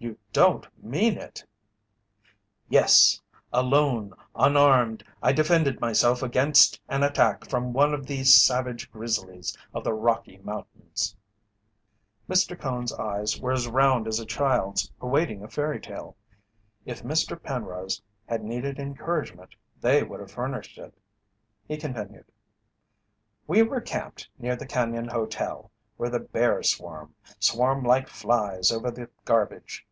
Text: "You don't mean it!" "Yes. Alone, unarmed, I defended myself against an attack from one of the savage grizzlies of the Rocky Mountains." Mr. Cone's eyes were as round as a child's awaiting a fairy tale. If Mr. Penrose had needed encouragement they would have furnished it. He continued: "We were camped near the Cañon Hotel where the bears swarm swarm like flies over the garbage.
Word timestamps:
"You 0.00 0.16
don't 0.32 0.64
mean 0.80 1.18
it!" 1.18 1.44
"Yes. 2.68 3.20
Alone, 3.52 4.12
unarmed, 4.36 5.02
I 5.20 5.32
defended 5.32 5.80
myself 5.80 6.22
against 6.22 6.80
an 6.88 7.02
attack 7.02 7.48
from 7.48 7.72
one 7.72 7.92
of 7.92 8.06
the 8.06 8.22
savage 8.22 8.92
grizzlies 8.92 9.58
of 9.74 9.82
the 9.82 9.92
Rocky 9.92 10.36
Mountains." 10.36 11.16
Mr. 12.28 12.56
Cone's 12.56 12.92
eyes 12.92 13.40
were 13.40 13.50
as 13.50 13.66
round 13.66 14.06
as 14.06 14.20
a 14.20 14.24
child's 14.24 14.92
awaiting 15.00 15.42
a 15.42 15.48
fairy 15.48 15.80
tale. 15.80 16.14
If 16.86 17.02
Mr. 17.02 17.40
Penrose 17.42 18.00
had 18.26 18.44
needed 18.44 18.78
encouragement 18.78 19.56
they 19.80 20.04
would 20.04 20.20
have 20.20 20.30
furnished 20.30 20.78
it. 20.78 20.96
He 21.66 21.76
continued: 21.76 22.26
"We 23.48 23.62
were 23.64 23.80
camped 23.80 24.28
near 24.38 24.54
the 24.54 24.64
Cañon 24.66 25.10
Hotel 25.10 25.72
where 25.96 26.08
the 26.10 26.20
bears 26.20 26.70
swarm 26.70 27.12
swarm 27.40 27.82
like 27.82 28.08
flies 28.08 28.70
over 28.70 28.92
the 28.92 29.10
garbage. 29.24 29.84